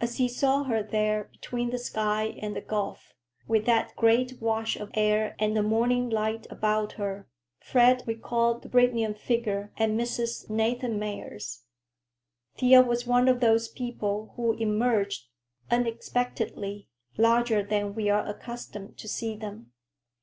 As 0.00 0.16
he 0.16 0.26
saw 0.26 0.64
her 0.64 0.82
there 0.82 1.24
between 1.24 1.68
the 1.68 1.76
sky 1.78 2.28
and 2.40 2.56
the 2.56 2.62
gulf, 2.62 3.12
with 3.46 3.66
that 3.66 3.94
great 3.94 4.40
wash 4.40 4.74
of 4.76 4.90
air 4.94 5.36
and 5.38 5.54
the 5.54 5.62
morning 5.62 6.08
light 6.08 6.46
about 6.48 6.92
her, 6.92 7.28
Fred 7.58 8.02
recalled 8.06 8.62
the 8.62 8.70
brilliant 8.70 9.18
figure 9.18 9.70
at 9.76 9.90
Mrs. 9.90 10.48
Nathanmeyer's. 10.48 11.64
Thea 12.56 12.80
was 12.80 13.06
one 13.06 13.28
of 13.28 13.40
those 13.40 13.68
people 13.68 14.32
who 14.36 14.54
emerge, 14.54 15.28
unexpectedly, 15.70 16.88
larger 17.18 17.62
than 17.62 17.94
we 17.94 18.08
are 18.08 18.26
accustomed 18.26 18.96
to 18.96 19.08
see 19.08 19.36
them. 19.36 19.72